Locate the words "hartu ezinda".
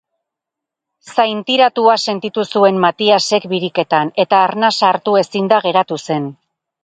4.95-5.63